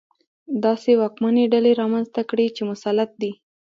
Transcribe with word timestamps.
داسې 0.63 0.91
واکمنې 1.01 1.43
ډلې 1.53 1.71
رامنځته 1.81 2.21
کړي 2.29 2.47
چې 2.55 2.61
مسلط 2.71 3.09
دي. 3.21 3.31